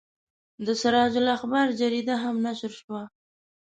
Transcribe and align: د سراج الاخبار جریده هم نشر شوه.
د 0.65 0.67
سراج 0.81 1.13
الاخبار 1.21 1.67
جریده 1.79 2.15
هم 2.23 2.35
نشر 2.45 2.71
شوه. 2.79 3.01